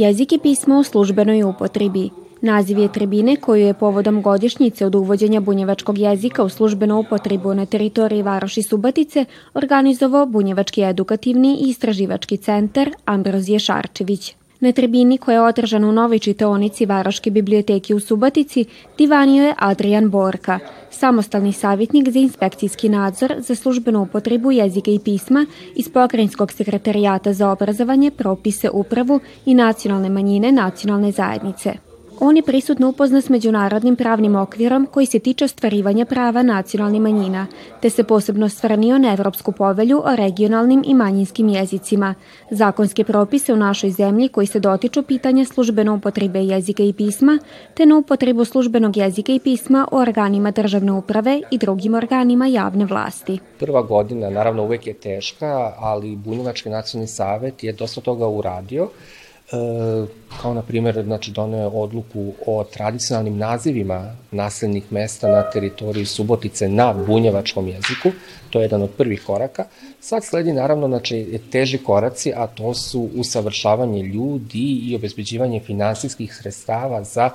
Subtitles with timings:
[0.00, 2.10] Jezik i pismo u službenoj upotrebi.
[2.40, 7.66] Naziv je tribine koju je povodom godišnjice od uvođenja bunjevačkog jezika u službenu upotrebu na
[7.66, 9.24] teritoriji Varoši Subatice
[9.54, 14.34] organizovao Bunjevački edukativni i istraživački centar Ambrozije Šarčević.
[14.60, 18.64] Na tribini koja je održana u novoj čitaonici Varoške biblioteke u Subatici
[18.98, 20.58] divanio je Adrian Borka,
[20.90, 27.50] samostalni savjetnik za inspekcijski nadzor za službenu upotrebu jezika i pisma iz Pokrajinskog sekretarijata za
[27.50, 31.89] obrazovanje, propise, upravu i nacionalne manjine nacionalne zajednice.
[32.22, 37.46] On je prisutno upozna s međunarodnim pravnim okvirom koji se tiče ostvarivanja prava nacionalnih manjina,
[37.82, 42.14] te se posebno stvarnio na Evropsku povelju o regionalnim i manjinskim jezicima,
[42.50, 47.38] zakonske propise u našoj zemlji koji se dotiču pitanja službene upotrebe jezika i pisma,
[47.74, 52.84] te na upotrebu službenog jezika i pisma u organima državne uprave i drugim organima javne
[52.84, 53.38] vlasti.
[53.58, 58.88] Prva godina naravno uvek je teška, ali Bunjevački nacionalni savet je dosta toga uradio
[60.42, 66.92] kao na primjer znači doneo odluku o tradicionalnim nazivima naseljenih mesta na teritoriji Subotice na
[66.92, 68.10] bunjevačkom jeziku,
[68.50, 69.64] to je jedan od prvih koraka.
[70.00, 77.04] Sad sledi naravno znači, teži koraci, a to su usavršavanje ljudi i obezbeđivanje finansijskih sredstava
[77.04, 77.30] za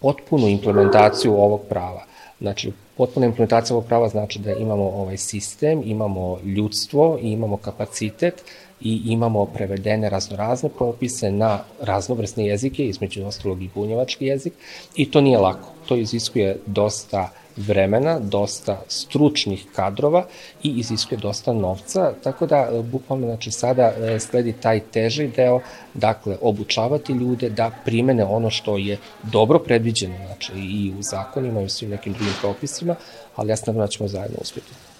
[0.00, 2.04] potpunu implementaciju ovog prava.
[2.40, 8.42] Znači, potpuna implementacija ovog prava znači da imamo ovaj sistem, imamo ljudstvo i imamo kapacitet
[8.84, 14.52] i imamo prevedene raznorazne propise na raznovrsne jezike, između ostalog i bunjevački jezik,
[14.96, 15.68] i to nije lako.
[15.88, 20.26] To iziskuje dosta vremena, dosta stručnih kadrova
[20.62, 25.60] i iziskuje dosta novca, tako da e, bukvalno znači, sada e, sledi taj teži deo,
[25.94, 31.64] dakle obučavati ljude da primene ono što je dobro predviđeno, znači i u zakonima i
[31.64, 32.94] u svim nekim drugim propisima,
[33.36, 34.93] ali ja sam da ćemo zajedno uspjeti.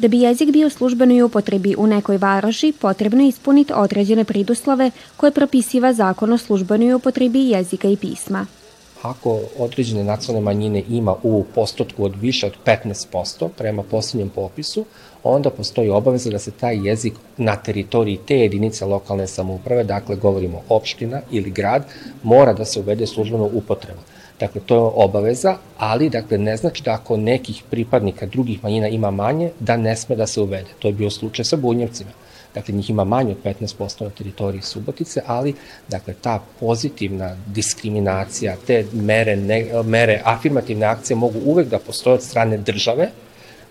[0.00, 5.32] Da bi jezik bio službenoj upotrebi u nekoj varoši, potrebno je ispuniti određene priduslove koje
[5.32, 8.46] propisiva zakon o službenoj upotrebi jezika i pisma.
[9.02, 14.84] Ako određene nacionalne manjine ima u postotku od više od 15% prema posljednjem popisu,
[15.22, 20.62] onda postoji obaveza da se taj jezik na teritoriji te jedinice lokalne samouprave, dakle govorimo
[20.68, 21.84] opština ili grad,
[22.22, 24.00] mora da se uvede službeno upotrebu.
[24.40, 29.10] Dakle, to je obaveza, ali dakle, ne znači da ako nekih pripadnika drugih manjina ima
[29.10, 30.68] manje, da ne sme da se uvede.
[30.78, 32.10] To je bio slučaj sa bunjevcima.
[32.54, 35.54] Dakle, njih ima manje od 15% na teritoriji Subotice, ali
[35.88, 42.22] dakle, ta pozitivna diskriminacija, te mere, ne, mere afirmativne akcije mogu uvek da postoje od
[42.22, 43.10] strane države,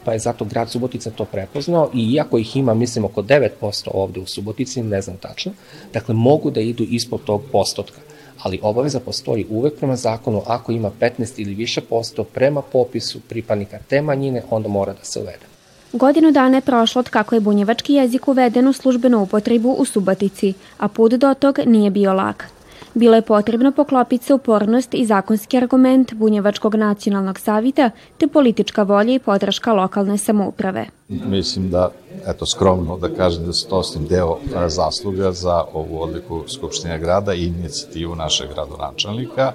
[0.06, 4.20] pa je zato grad Subotica to prepoznao i iako ih ima, mislim, oko 9% ovde
[4.20, 5.52] u Subotici, ne znam tačno,
[5.94, 8.09] dakle, mogu da idu ispod tog postotka
[8.44, 13.80] ali obaveza postoji uvek prema zakonu, ako ima 15 ili više posto prema popisu pripadnika
[13.88, 15.46] te manjine, onda mora da se uvede.
[15.94, 20.54] Godinu dana je prošlo od kako je bunjevački jezik uveden u službenu upotrebu u Subatici,
[20.78, 22.59] a put do tog nije bio lak.
[22.94, 29.14] Bilo je potrebno poklopiti se upornost i zakonski argument Bunjevačkog nacionalnog savita te politička volja
[29.14, 30.86] i podrška lokalne samouprave.
[31.08, 31.90] Mislim da,
[32.28, 37.34] eto, skromno da kažem da se to osim deo zasluga za ovu odliku Skupštine grada
[37.34, 39.52] i inicijativu našeg gradonačelnika.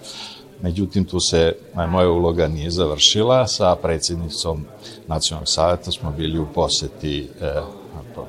[0.62, 1.52] Međutim, tu se
[1.88, 3.46] moja uloga nije završila.
[3.46, 4.64] Sa predsjednicom
[5.06, 7.60] Nacionalnog saveta smo bili u poseti e,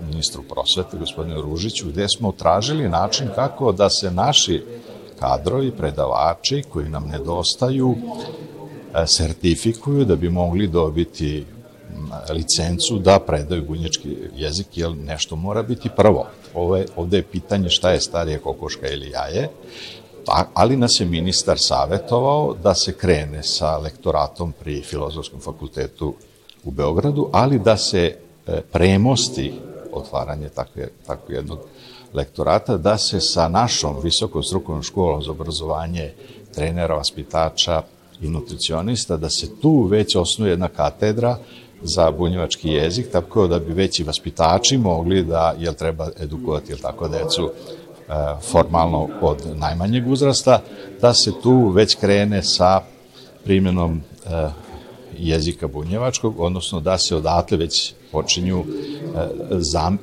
[0.08, 4.64] ministru prosvete, gospodinu Ružiću, gde smo tražili način kako da se naši
[5.20, 7.96] kadrovi, predavači koji nam nedostaju,
[8.96, 11.46] e, sertifikuju da bi mogli dobiti
[12.30, 16.28] licencu da predaju bunječki jezik, jer nešto mora biti prvo.
[16.54, 19.50] Ove, ovde je pitanje šta je starije kokoška ili jaje,
[20.54, 26.14] ali nas je ministar savetovao da se krene sa lektoratom pri Filozofskom fakultetu
[26.64, 28.18] u Beogradu, ali da se
[28.48, 29.54] e, premosti
[29.92, 31.60] otvaranje takve, takve jednog
[32.16, 36.14] lektorata, da se sa našom visokom strukovnom školom za obrazovanje
[36.56, 37.82] trenera, vaspitača
[38.22, 41.38] i nutricionista, da se tu već osnuje jedna katedra
[41.82, 46.80] za bunjevački jezik, tako da bi već i vaspitači mogli da, jel treba edukovati, jel
[46.80, 48.14] tako, decu e,
[48.52, 50.62] formalno od najmanjeg uzrasta,
[51.02, 52.82] da se tu već krene sa
[53.44, 54.50] primjenom e,
[55.18, 58.66] jezika bunjevačkog, odnosno da se odatle već počinju e,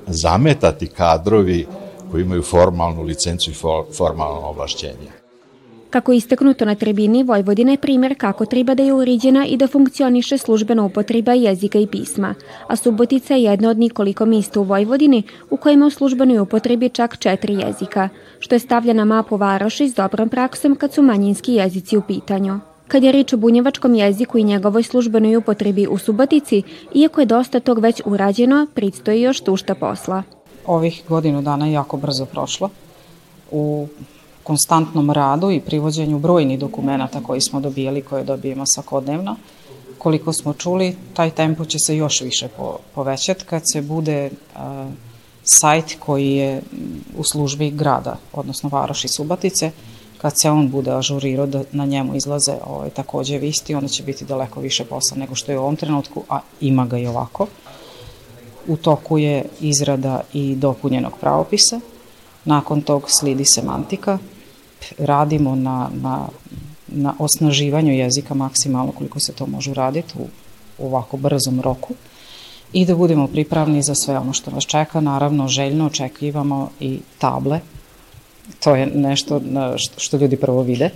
[0.06, 1.66] zametati kadrovi
[2.12, 3.54] koji imaju formalnu licencu i
[3.96, 5.22] formalno ovlašćenje.
[5.90, 9.66] Kako je istaknuto na tribini, Vojvodina je primjer kako treba da je uriđena i da
[9.66, 12.34] funkcioniše službena upotreba jezika i pisma,
[12.66, 17.18] a Subotica je jedna od nikoliko mista u Vojvodini u kojima u službenoj upotrebi čak
[17.18, 21.96] četiri jezika, što je stavlja na mapu Varoši s dobrom praksom kad su manjinski jezici
[21.96, 22.60] u pitanju.
[22.88, 26.62] Kad je rič o bunjevačkom jeziku i njegovoj službenoj upotrebi u Subotici,
[26.94, 30.41] iako je dosta tog već urađeno, predstoji još tušta posla.
[30.66, 32.70] Ovih godinu dana jako brzo prošlo.
[33.50, 33.86] U
[34.42, 39.36] konstantnom radu i privođenju brojnih dokumenta koji smo dobijali, koje dobijemo svakodnevno,
[39.98, 44.90] koliko smo čuli, taj tempo će se još više po, povećati kad se bude a,
[45.44, 46.62] sajt koji je
[47.18, 49.70] u službi grada, odnosno Varoši Subatice,
[50.18, 54.24] kad se on bude ažurirao da na njemu izlaze ovaj, takođe visti, onda će biti
[54.24, 57.46] daleko više posla nego što je u ovom trenutku, a ima ga i ovako.
[58.66, 61.80] U toku je izrada i dopunjenog pravopisa,
[62.44, 64.18] nakon tog slidi semantika,
[64.98, 66.28] radimo na, na,
[66.86, 70.26] na osnaživanju jezika maksimalno koliko se to može uraditi u,
[70.78, 71.94] ovako brzom roku
[72.72, 75.00] i da budemo pripravni za sve ono što nas čeka.
[75.00, 77.60] Naravno, željno očekivamo i table.
[78.60, 79.40] To je nešto
[79.76, 80.90] što, što ljudi prvo vide,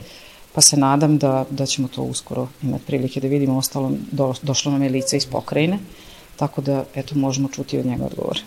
[0.53, 3.59] pa se nadam da, da ćemo to uskoro imati prilike da vidimo.
[3.59, 5.79] Ostalo, do, došlo nam je lice iz pokrajine,
[6.37, 8.41] tako da eto, možemo čuti od njega odgovore.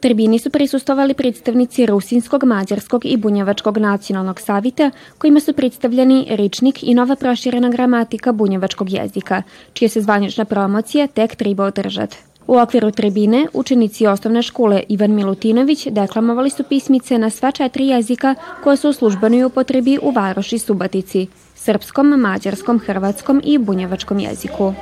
[0.00, 6.94] Tribini su prisustovali predstavnici Rusinskog, Mađarskog i Bunjevačkog nacionalnog savita, kojima su predstavljeni ričnik i
[6.94, 9.42] nova proširena gramatika bunjevačkog jezika,
[9.72, 12.16] čija se zvanična promocija tek treba održati.
[12.46, 18.34] U okviru tribine učenici osnovne škole Ivan Milutinović deklamovali su pismice na sva četiri jezika
[18.64, 24.72] koja su u službenoj upotrebi u Varoši Subatici, srpskom, mađarskom, hrvatskom i bunjevačkom jeziku.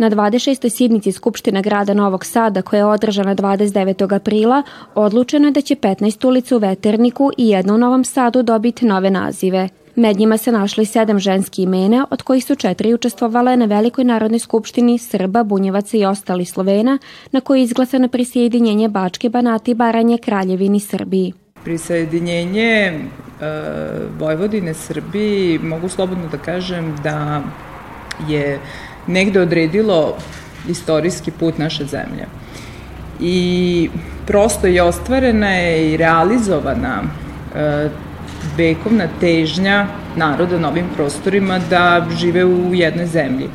[0.00, 0.68] Na 26.
[0.68, 4.14] sjednici Skupštine grada Novog Sada, koja je održana 29.
[4.14, 4.62] aprila,
[4.94, 9.10] odlučeno je da će 15 ulica u Veterniku i jedna u Novom Sadu dobiti nove
[9.10, 9.68] nazive.
[9.96, 14.38] Med njima se našli sedam ženski imena, od kojih su četiri učestvovale na Velikoj narodnoj
[14.38, 16.98] skupštini Srba, Bunjevaca i ostali Slovena,
[17.32, 21.32] na kojoj je izglasano prisjedinjenje Bačke, Banati, Baranje, Kraljevini, Srbiji.
[21.64, 22.98] Prisjedinjenje e,
[24.18, 27.42] Vojvodine Srbiji, mogu slobodno da kažem da
[28.28, 28.60] je
[29.10, 30.16] negde odredilo
[30.68, 32.26] istorijski put naše zemlje.
[33.20, 33.90] I
[34.26, 37.88] prosto je ostvarena je i realizovana e,
[38.56, 39.86] vekovna težnja
[40.16, 43.48] naroda na ovim prostorima da žive u jednoj zemlji.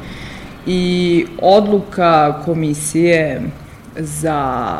[0.67, 3.41] I odluka komisije
[3.95, 4.77] za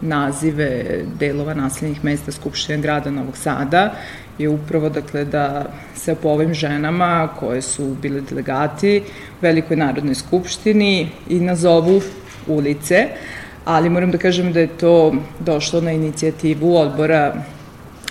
[0.00, 0.84] nazive
[1.18, 3.94] delova naseljenih mesta Skupštine grada Novog Sada
[4.38, 10.14] je upravo dakle da se po ovim ženama koje su bile delegati u Velikoj narodnoj
[10.14, 12.00] skupštini i nazovu
[12.46, 13.06] ulice,
[13.64, 17.34] ali moram da kažem da je to došlo na inicijativu odbora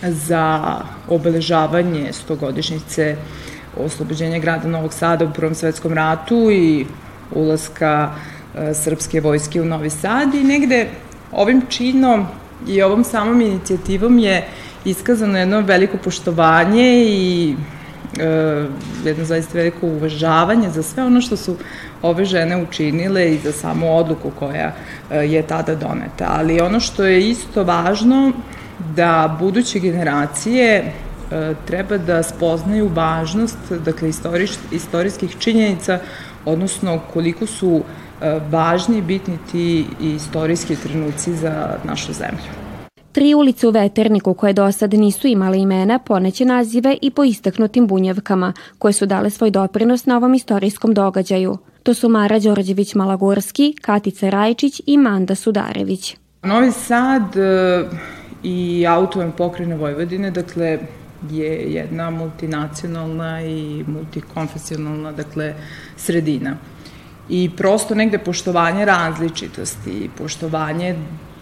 [0.01, 0.75] za
[1.09, 3.15] obeležavanje stogodišnjice
[3.77, 6.85] oslobođenja grada Novog Sada u Prvom svetskom ratu i
[7.31, 8.11] ulaska
[8.55, 10.87] e, srpske vojske u Novi Sad i negde
[11.31, 12.27] ovim činom
[12.67, 14.47] i ovom samom inicijativom je
[14.85, 17.55] iskazano jedno veliko poštovanje i
[18.19, 18.65] e,
[19.05, 21.55] jedno zaista veliko uvažavanje za sve ono što su
[22.01, 24.73] ove žene učinile i za samu odluku koja
[25.11, 26.27] e, je tada doneta.
[26.29, 28.31] Ali ono što je isto važno
[28.95, 35.99] da buduće generacije e, treba da spoznaju važnost dakle, istoriš, istorijskih činjenica,
[36.45, 37.83] odnosno koliko su
[38.21, 42.60] e, važni i bitni ti istorijski trenuci za našu zemlju.
[43.11, 47.87] Tri ulice u Veterniku koje do sad nisu imale imena poneće nazive i po istaknutim
[47.87, 51.57] bunjevkama koje su dale svoj doprinos na ovom istorijskom događaju.
[51.83, 56.17] To su Mara Đorđević Malagorski, Katica Rajčić i Manda Sudarević.
[56.43, 57.83] Novi Sad e,
[58.43, 60.79] i autovom pokrene Vojvodine, dakle,
[61.29, 65.53] je jedna multinacionalna i multikonfesionalna, dakle,
[65.97, 66.55] sredina.
[67.29, 70.95] I prosto negde poštovanje različitosti, poštovanje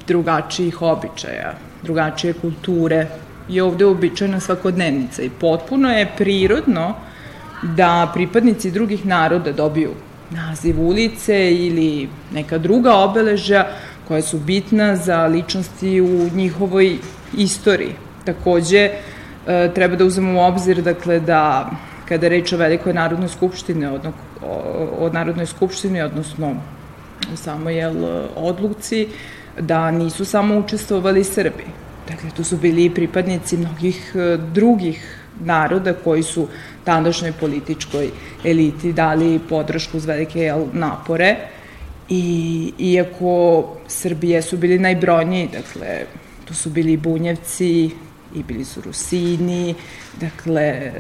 [0.10, 3.08] drugačijih običaja, drugačije kulture
[3.50, 6.94] je ovde uobičajena svakodnevnica i potpuno je prirodno
[7.64, 9.94] da pripadnici drugih naroda dobiju
[10.32, 13.68] naziv ulice ili neka druga obeležja
[14.08, 16.98] koja su bitna za ličnosti u njihovoj
[17.38, 17.94] istoriji.
[18.26, 18.90] Takođe,
[19.48, 21.70] e, treba da uzmemo u obzir dakle, da
[22.10, 24.00] kada je reč o Velikoj narodnoj skupštini, o,
[25.00, 26.56] o Narodnoj skupštini, odnosno
[27.34, 27.96] u samoj jel,
[28.36, 29.08] odluci,
[29.60, 31.66] da nisu samo učestvovali Srbi.
[32.08, 36.48] Dakle, tu su bili i pripadnici mnogih e, drugih naroda koji su
[36.84, 38.10] tadašnjoj političkoj
[38.44, 41.36] eliti dali podršku uz velike napore.
[42.10, 46.06] I iako Srbije su bili najbrojniji, dakle,
[46.46, 47.90] tu su bili Bunjevci,
[48.36, 49.76] i bili su Rusini,
[50.20, 50.92] dakle,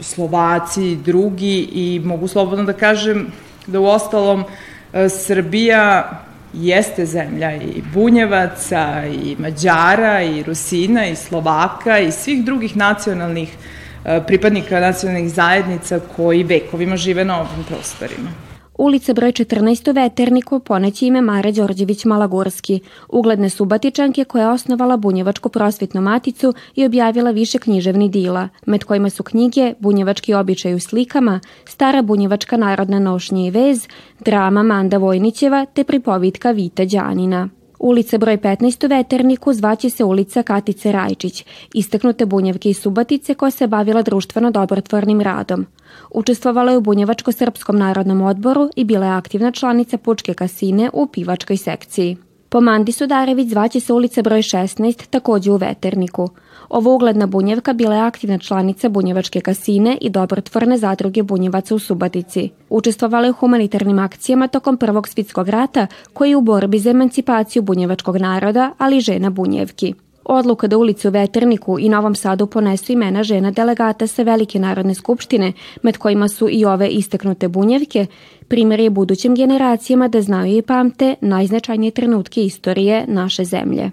[0.00, 3.26] Slovaci i drugi i mogu slobodno da kažem
[3.66, 4.44] da u ostalom
[4.92, 6.22] e, Srbija
[6.58, 13.56] jeste zemlja i Bunjevaca, i Mađara, i Rusina, i Slovaka, i svih drugih nacionalnih
[14.04, 18.47] e, pripadnika nacionalnih zajednica koji vekovima žive na ovim prostorima.
[18.78, 24.96] Ulica broj 14 u Veterniku poneći ime Mare Đorđević Malagurski, ugledne subatičanke koja je osnovala
[24.96, 30.80] Bunjevačku prosvetnu maticu i objavila više književni dila, med kojima su knjige Bunjevački običaj u
[30.80, 33.88] slikama, Stara bunjevačka narodna nošnja i vez,
[34.20, 37.57] drama Manda Vojnićeva te pripovitka Vita Đanina.
[37.78, 41.44] Ulica broj 15 u Veterniku zvaće se ulica Katice Rajčić,
[41.74, 45.66] istaknute bunjevke i subatice koja se bavila društveno dobrotvornim radom.
[46.10, 51.56] Učestvovala je u Bunjevačko-srpskom narodnom odboru i bila je aktivna članica Pučke kasine u pivačkoj
[51.56, 52.16] sekciji.
[52.48, 56.28] Po Mandi Sudarević zvaće se ulica broj 16, takođe u Veterniku.
[56.68, 62.50] Ovo ugledna bunjevka bila je aktivna članica Bunjevačke kasine i dobrotvorne zadruge Bunjevaca u Subatici.
[62.68, 67.62] Učestvovala je u humanitarnim akcijama tokom Prvog svitskog rata koji je u borbi za emancipaciju
[67.62, 69.94] bunjevačkog naroda, ali i žena bunjevki.
[70.24, 75.52] Odluka da ulicu Veterniku i Novom Sadu ponesu imena žena delegata sa Velike narodne skupštine,
[75.82, 78.06] med kojima su i ove istaknute bunjevke,
[78.48, 83.90] primjer je budućim generacijama da znaju i pamte najznačajnije trenutke istorije naše zemlje.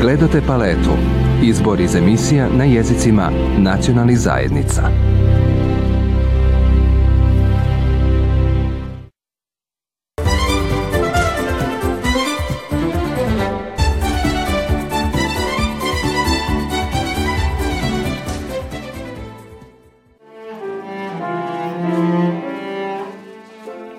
[0.00, 0.90] Gledate paletu.
[1.42, 4.82] Izbor iz emisija na jezicima nacionalnih zajednica.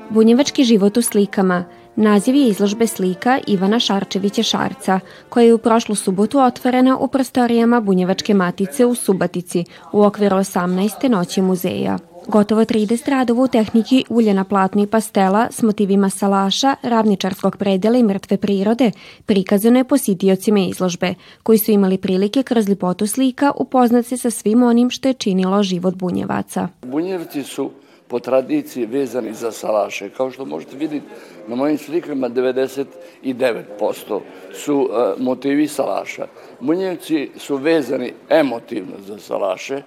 [0.10, 1.66] Bunjevački život u slikama
[2.00, 7.82] Naziv je izložbe slika Ivana Šarčevića Šarca, koja je u prošlu subotu otvorena u prostorijama
[7.82, 11.10] Bunjevačke matice u Subatici u okviru 18.
[11.10, 11.98] noći muzeja.
[12.28, 17.98] Gotovo 30 radova u tehniki ulje na platnu i pastela s motivima salaša, ravničarskog predela
[17.98, 18.92] i mrtve prirode
[19.26, 21.14] prikazano je positiocima izložbe,
[21.44, 25.64] koji su imali prilike kroz lipotu slika upoznat se sa svim onim što je činilo
[25.64, 26.68] život bunjevaca.
[26.82, 27.72] Bunjevci su
[28.10, 30.10] po tradiciji vezani za salaše.
[30.10, 31.06] Kao što možete vidjeti
[31.48, 34.20] na mojim slikama 99%
[34.54, 36.28] su uh, motivi salaša.
[36.60, 39.82] Bunjevci su vezani emotivno za salaše.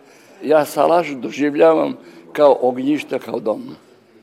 [0.45, 1.97] Ja salaš doživljavam
[2.33, 3.63] kao ognjišta, kao dom.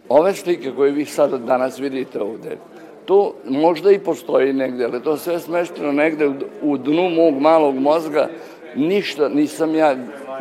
[0.10, 2.58] Ove slike koje vi sada danas vidite ovde,
[3.06, 6.30] to možda i postoji negde, ali to sve smešteno negde
[6.62, 8.30] u dnu mog malog mozga,
[8.76, 9.96] ništa nisam ja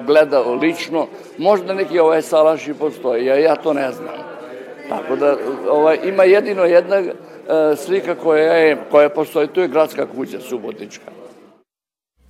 [0.06, 1.06] gledao lično,
[1.38, 4.14] možda neki ovaj salaš i postoji, ja, ja to ne znam.
[4.88, 5.36] Tako da
[5.70, 7.12] ovaj, ima jedino jedna e,
[7.76, 11.10] slika koja, je, koja postoji, to je gradska kuća Subotička.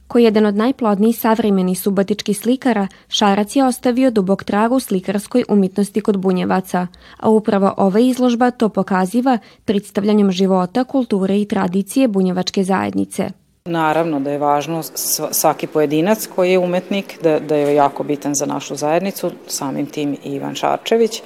[0.09, 5.45] Koji je jedan od najplodnijih savremenih subotičkih slikara, Šarac je ostavio dubok trag u slikarskoj
[5.49, 12.65] umitnosti kod bunjevaca, a upravo ova izložba to pokaziva predstavljanjem života, kulture i tradicije bunjevačke
[12.65, 13.29] zajednice.
[13.69, 14.83] Naravno da je važno
[15.31, 20.17] svaki pojedinac koji je umetnik, da, da je jako bitan za našu zajednicu, samim tim
[20.25, 21.23] i Ivan Šarčević.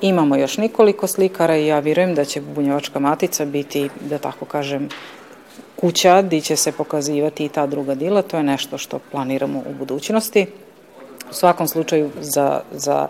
[0.00, 4.88] Imamo još nikoliko slikara i ja vjerujem da će Bunjevačka matica biti, da tako kažem,
[5.76, 8.22] kuća gdje će se pokazivati i ta druga dila.
[8.22, 10.46] To je nešto što planiramo u budućnosti.
[11.30, 13.08] U svakom slučaju za, za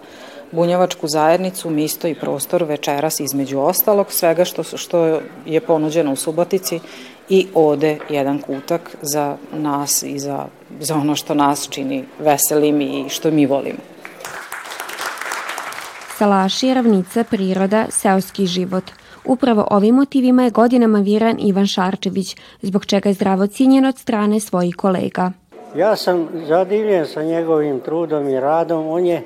[0.52, 6.80] bunjevačku zajednicu misto i prostor večeras između ostalog svega što, što je ponuđeno u Subotici
[7.28, 10.46] i ode jedan kutak za nas i za,
[10.80, 13.78] za ono što nas čini veselim i što mi volimo.
[16.18, 18.84] Salaši, ravnica, priroda, seoski život.
[19.24, 24.40] Upravo ovim motivima je godinama viran Ivan Šarčević, zbog čega je zdravo cijenjen od strane
[24.40, 25.32] svojih kolega.
[25.76, 28.86] Ja sam zadivljen sa njegovim trudom i radom.
[28.86, 29.22] On je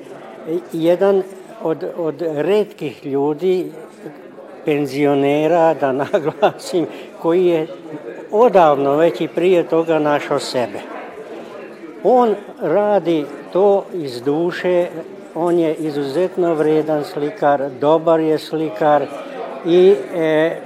[0.73, 1.23] jedan
[1.63, 3.71] od, od redkih ljudi,
[4.65, 6.87] penzionera, da naglasim,
[7.21, 7.67] koji je
[8.31, 10.79] odavno već i prije toga našao sebe.
[12.03, 14.87] On radi to iz duše,
[15.35, 19.05] on je izuzetno vredan slikar, dobar je slikar
[19.65, 20.57] i e,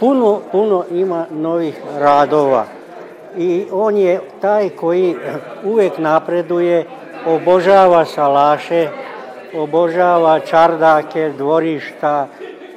[0.00, 2.64] puno, puno ima novih radova.
[3.36, 5.16] I on je taj koji
[5.64, 6.84] uvek napreduje,
[7.26, 8.88] obožava salaše,
[9.54, 12.28] obožava čardake, dvorišta,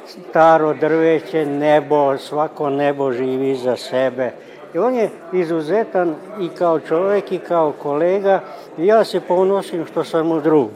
[0.07, 4.31] staro drveće, nebo, svako nebo živi za sebe.
[4.75, 8.41] I on je izuzetan i kao čovek i kao kolega
[8.77, 10.69] i ja se ponosim što sam mu drug.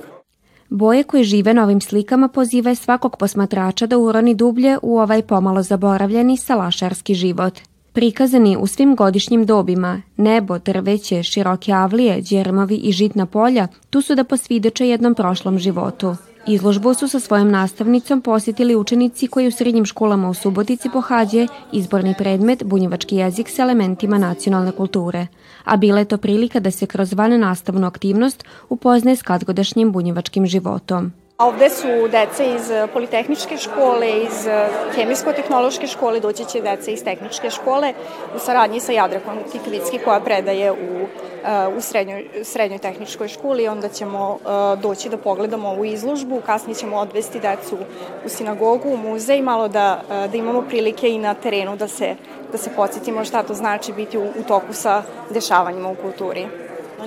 [0.70, 5.62] Boje koje žive na ovim slikama poziva svakog posmatrača da uroni dublje u ovaj pomalo
[5.64, 7.60] zaboravljeni salašarski život.
[7.94, 14.16] Prikazani u svim godišnjim dobima, nebo, drveće, široke avlije, djermovi i žitna polja, tu su
[14.16, 16.16] da posvideče jednom prošlom životu.
[16.48, 22.16] Izložbu su sa svojom nastavnicom posjetili učenici koji u srednjim školama u Subotici pohađe izborni
[22.18, 25.28] predmet bunjevački jezik sa elementima nacionalne kulture,
[25.64, 30.46] a bila je to prilika da se kroz van nastavnu aktivnost upoznaje s kadgodašnjim bunjevačkim
[30.46, 31.14] životom.
[31.42, 37.04] Ovde su deca iz eh, Politehničke škole, iz eh, Hemijsko-tehnološke škole, doći će deca iz
[37.04, 37.94] Tehničke škole
[38.36, 43.68] u saradnji sa Jadrakom Kikvicki koja predaje u, eh, u srednjoj, srednjoj tehničkoj školi.
[43.68, 44.38] Onda ćemo
[44.82, 47.78] doći da pogledamo ovu izložbu, kasnije ćemo odvesti decu
[48.26, 52.16] u sinagogu, u muzej, malo da, da imamo prilike i na terenu da se,
[52.52, 56.48] da se podsjetimo šta to znači biti u, u toku sa dešavanjima u kulturi.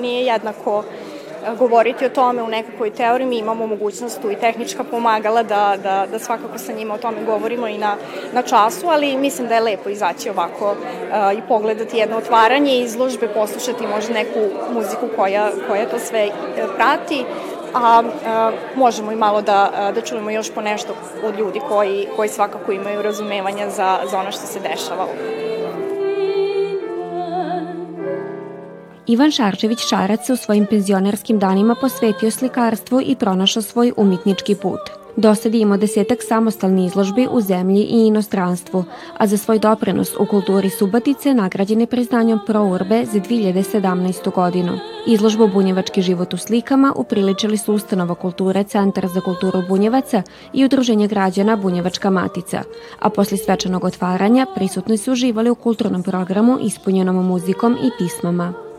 [0.01, 0.85] Nije jednako
[1.59, 6.07] govoriti o tome u nekakvoj teoriji, mi imamo mogućnost tu i tehnička pomagala da, da,
[6.11, 7.97] da svakako sa njima o tome govorimo i na,
[8.33, 13.29] na času, ali mislim da je lepo izaći ovako uh, i pogledati jedno otvaranje izložbe,
[13.29, 14.41] poslušati možda neku
[14.73, 16.29] muziku koja, koja to sve
[16.77, 17.25] prati,
[17.75, 22.29] a, a možemo i malo da, da čujemo još po nešto od ljudi koji, koji
[22.29, 25.07] svakako imaju razumevanja za, za ono što se dešava
[29.07, 34.81] Ivan Šarčević Šarac se u svojim penzionerskim danima posvetio slikarstvu i pronašao svoj umetnički put.
[35.17, 38.85] Do sad je imao desetak samostalni izložbi u zemlji i inostranstvu,
[39.19, 41.87] a za svoj doprinos u kulturi Subatice nagrađen je
[42.47, 44.35] Pro Urbe za 2017.
[44.35, 44.79] godinu.
[45.07, 51.09] Izložbu Bunjevački život u slikama upriličili su Ustanova kulture Centar za kulturu Bunjevaca i Udruženje
[51.09, 52.63] građana Bunjevačka matica,
[53.01, 58.74] a posle svečanog otvaranja prisutni su uživali u kulturnom programu ispunjenom muzikom i pismama.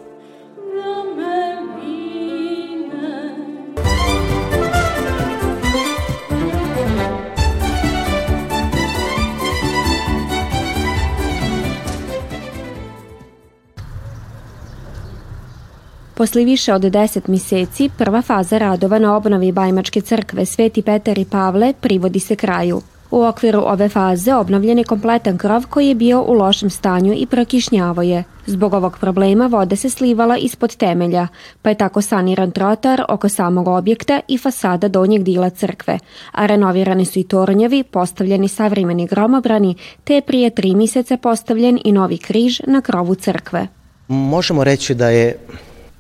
[16.17, 21.25] Posle više od 10 meseci, prva faza radova na obnovi Bajmačke crkve Sveti Petar i
[21.25, 22.81] Pavle privodi se kraju.
[23.11, 27.25] U okviru ove faze obnovljen je kompletan krov koji je bio u lošem stanju i
[27.25, 28.23] prokišnjavo je.
[28.45, 31.27] Zbog ovog problema voda se slivala ispod temelja,
[31.61, 35.99] pa je tako saniran trotar oko samog objekta i fasada donjeg dila crkve,
[36.31, 41.91] a renovirani su i tornjevi, postavljeni savremeni gromobrani, te je prije tri mjeseca postavljen i
[41.91, 43.67] novi križ na krovu crkve.
[44.07, 45.37] Možemo reći da je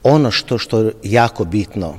[0.07, 1.95] ono što što je jako bitno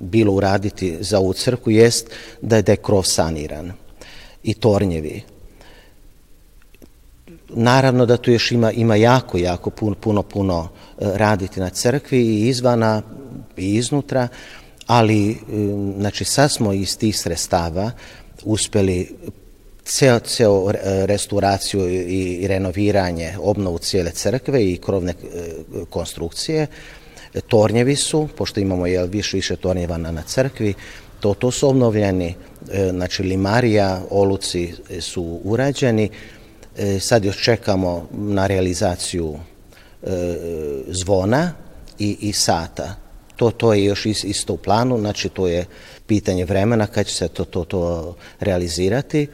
[0.00, 3.72] bilo uraditi za ovu crku jest da je, da je krov saniran
[4.42, 5.22] i tornjevi.
[7.48, 12.18] Naravno da tu još ima, ima jako, jako puno, puno, puno e, raditi na crkvi
[12.18, 13.02] i izvana
[13.56, 14.28] i iznutra,
[14.86, 15.34] ali e,
[15.98, 17.90] znači sad smo iz tih sredstava
[18.44, 19.16] uspeli
[19.84, 20.72] ceo, ceo
[21.06, 25.14] restauraciju i renoviranje, obnovu cijele crkve i krovne e,
[25.90, 26.66] konstrukcije,
[27.40, 30.74] tornjevi su, pošto imamo jel, više više tornjeva na, na crkvi,
[31.20, 32.34] to, to su obnovljeni,
[32.72, 36.10] e, znači limarija, oluci su urađeni,
[36.76, 39.34] e, sad još čekamo na realizaciju
[40.02, 40.08] e,
[40.88, 41.52] zvona
[41.98, 42.94] i, i sata.
[43.36, 45.64] To, to je još isto u planu, znači to je
[46.06, 49.28] pitanje vremena kad će se to, to, to realizirati.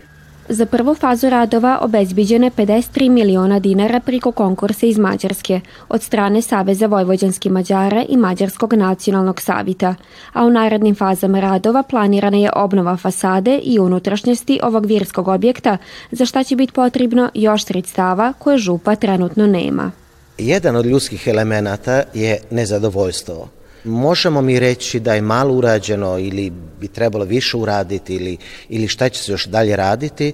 [0.53, 6.87] Za prvu fazu radova obezbiđene 53 miliona dinara priko konkursa iz Mađarske od strane Saveza
[6.87, 9.95] Vojvođanskih Mađara i Mađarskog nacionalnog savita,
[10.33, 15.77] a u narednim fazama radova planirana je obnova fasade i unutrašnjosti ovog virskog objekta,
[16.11, 19.91] za šta će biti potrebno još sredstava koje župa trenutno nema.
[20.39, 23.49] Jedan od ljudskih elemenata je nezadovoljstvo
[23.85, 28.37] Možemo mi reći da je malo urađeno ili bi trebalo više uraditi ili,
[28.69, 30.33] ili šta će se još dalje raditi,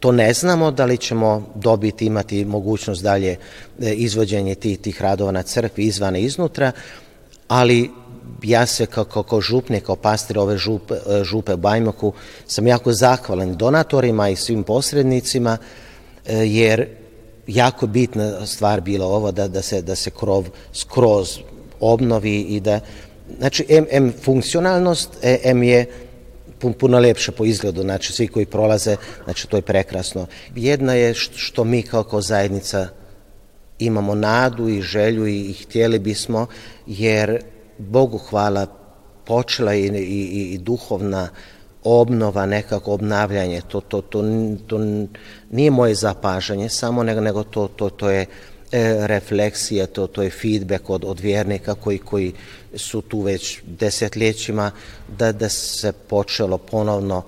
[0.00, 3.36] to ne znamo da li ćemo dobiti, imati mogućnost dalje
[3.80, 6.72] e, izvođenje tih, tih radova na crkvi izvane iznutra,
[7.48, 7.90] ali
[8.42, 12.12] ja se kao, kao, kao župnik, kao pastir ove župe, e, župe Bajmoku
[12.46, 15.58] sam jako zahvalan donatorima i svim posrednicima,
[16.26, 16.86] e, jer
[17.46, 21.38] jako bitna stvar bila ovo da, da, se, da se krov skroz
[21.82, 22.80] obnovi i da,
[23.38, 25.86] znači, M, M funkcionalnost, e, M je
[26.78, 30.26] puno lepše po izgledu, znači svi koji prolaze, znači to je prekrasno.
[30.56, 32.88] Jedna je što mi kao, kao zajednica
[33.78, 36.46] imamo nadu i želju i, i htjeli bismo,
[36.86, 37.42] jer
[37.78, 38.66] Bogu hvala
[39.24, 41.28] počela i, i, i duhovna
[41.84, 44.22] obnova, nekako obnavljanje, to, to, to,
[44.66, 44.78] to
[45.50, 48.26] nije moje zapažanje samo, nego, nego to, to, to je
[48.72, 52.32] e, refleksija, to, to je feedback od, od vjernika koji, koji
[52.74, 54.70] su tu već desetljećima,
[55.18, 57.22] da, da se počelo ponovno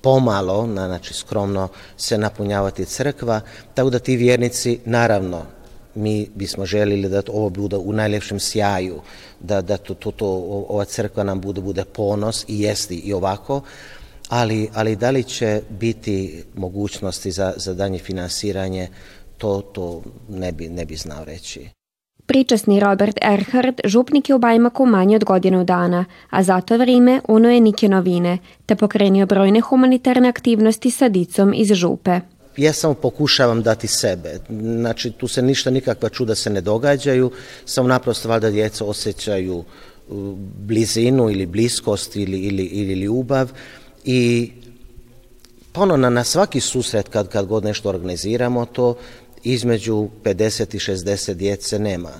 [0.00, 3.40] pomalo, znači skromno se napunjavati crkva,
[3.74, 5.42] tako da ti vjernici naravno
[5.94, 9.00] mi bismo želili da ovo bude u najlepšem sjaju,
[9.40, 10.26] da, da to, to, to,
[10.68, 13.62] ova crkva nam bude, bude ponos i jesti i ovako,
[14.28, 18.88] ali, ali da li će biti mogućnosti za, za danje finansiranje,
[19.38, 21.68] to, to ne, bi, ne bi znao reći.
[22.26, 27.20] Pričasni Robert Erhard župnik je u Bajmaku manje od godinu dana, a za to vrime
[27.28, 32.20] uno je nike novine, te pokrenio brojne humanitarne aktivnosti sa dicom iz župe.
[32.56, 34.38] Ja samo pokušavam dati sebe.
[34.48, 37.30] Znači, tu se ništa, nikakva čuda se ne događaju,
[37.64, 39.64] samo naprosto valjda djeca osjećaju
[40.58, 43.50] blizinu ili bliskost ili, ili, ili ljubav
[44.04, 44.50] i
[45.74, 48.96] ono na, na svaki susret kad, kad god nešto organiziramo to
[49.44, 52.12] između 50 i 60 djece nema.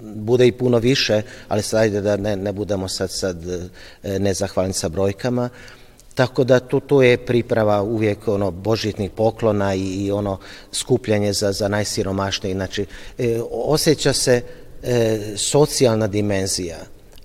[0.00, 3.44] Bude i puno više, ali sad ajde da ne, ne budemo sad, sad
[4.02, 5.48] e, nezahvalni sa brojkama.
[6.14, 10.38] Tako da to, to je priprava uvijek ono božitnih poklona i, i ono
[10.72, 12.54] skupljanje za, za najsiromašnije.
[12.54, 12.86] Znači,
[13.18, 14.42] e, osjeća se
[14.82, 16.78] e, socijalna dimenzija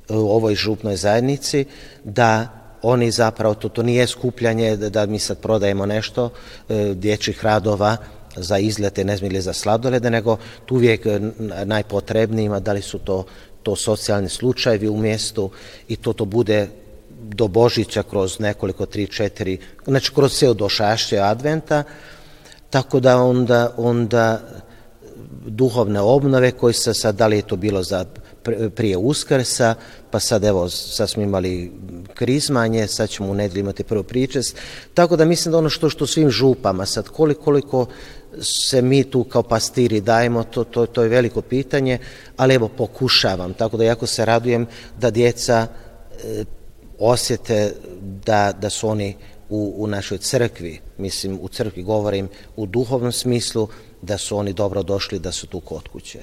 [0.09, 1.65] u ovoj župnoj zajednici
[2.03, 2.47] da
[2.81, 6.29] oni zapravo, to, to nije skupljanje da, da mi sad prodajemo nešto
[6.69, 7.97] e, dječjih radova,
[8.35, 11.05] za izlete, ne ili za sladolede, nego tu uvijek
[11.65, 13.25] najpotrebnijima, da li su to,
[13.63, 15.49] to socijalni slučajevi u mjestu
[15.87, 16.67] i to to bude
[17.23, 21.83] do Božića kroz nekoliko, tri, četiri, znači kroz ceo došašće adventa,
[22.69, 24.41] tako da onda, onda
[25.47, 28.05] duhovne obnove koje se sad, da li je to bilo za
[28.75, 29.75] prije Uskrsa,
[30.11, 31.71] pa sad evo, sad smo imali
[32.13, 34.57] krizmanje, sad ćemo u nedelju imati prvo pričest,
[34.93, 37.85] tako da mislim da ono što, što svim župama, sad koliko, koliko
[38.41, 41.99] se mi tu kao pastiri dajemo, to, to, to je veliko pitanje,
[42.37, 44.67] ali evo pokušavam, tako da jako se radujem
[44.99, 45.67] da djeca
[46.23, 46.43] e,
[46.99, 47.73] osjete
[48.25, 49.15] da, da su oni
[49.49, 53.67] u, u našoj crkvi, mislim u crkvi govorim u duhovnom smislu,
[54.01, 56.19] da su oni dobro došli, da su tu kod kuće.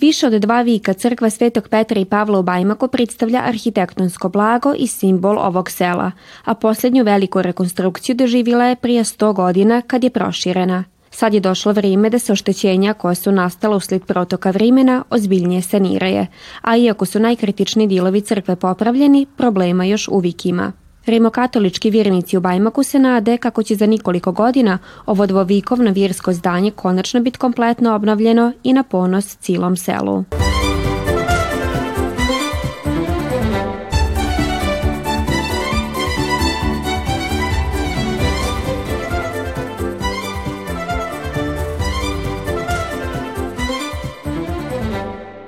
[0.00, 4.86] Više od dva vika crkva Svetog Petra i Pavla u Bajmaku predstavlja arhitektonsko blago i
[4.86, 6.10] simbol ovog sela,
[6.44, 10.84] a posljednju veliku rekonstrukciju doživila je prije 100 godina kad je proširena.
[11.10, 16.26] Sad je došlo vrijeme da se oštećenja koja su nastala usled protoka vremena ozbiljnije saniraje,
[16.62, 20.72] a iako su najkritični dilovi crkve popravljeni, problema još uvijek ima.
[21.08, 26.70] Rimokatolički vjernici u Bajmaku se nade kako će za nikoliko godina ovo dvovikovno vjersko zdanje
[26.70, 30.24] konačno biti kompletno obnovljeno i na ponos cilom selu.